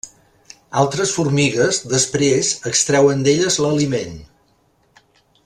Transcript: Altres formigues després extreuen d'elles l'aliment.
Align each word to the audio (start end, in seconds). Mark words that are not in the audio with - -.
Altres 0.83 1.11
formigues 1.17 1.81
després 1.91 2.49
extreuen 2.73 3.23
d'elles 3.29 3.59
l'aliment. 3.67 4.19